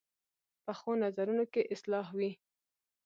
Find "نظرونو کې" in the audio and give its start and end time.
1.03-1.61